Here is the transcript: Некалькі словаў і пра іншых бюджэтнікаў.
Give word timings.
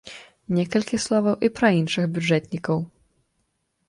Некалькі 0.59 0.97
словаў 1.03 1.35
і 1.47 1.51
пра 1.59 1.69
іншых 1.81 2.07
бюджэтнікаў. 2.15 2.77